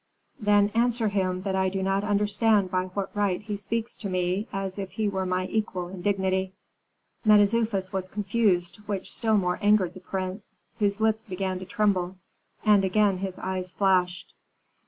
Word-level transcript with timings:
"Then 0.39 0.69
answer 0.73 1.09
him 1.09 1.43
that 1.43 1.55
I 1.55 1.69
do 1.69 1.83
not 1.83 2.03
understand 2.03 2.71
by 2.71 2.85
what 2.85 3.15
right 3.15 3.39
he 3.39 3.55
speaks 3.55 3.95
to 3.97 4.09
me 4.09 4.47
as 4.51 4.79
if 4.79 4.93
he 4.93 5.07
were 5.07 5.27
my 5.27 5.45
equal 5.45 5.89
in 5.89 6.01
dignity." 6.01 6.53
Mentezufis 7.23 7.93
was 7.93 8.07
confused, 8.07 8.77
which 8.87 9.13
still 9.13 9.37
more 9.37 9.59
angered 9.61 9.93
the 9.93 9.99
prince, 9.99 10.53
whose 10.79 11.01
lips 11.01 11.27
began 11.27 11.59
to 11.59 11.65
tremble; 11.65 12.15
and 12.65 12.83
again 12.83 13.19
his 13.19 13.37
eyes 13.37 13.71
flashed. 13.71 14.33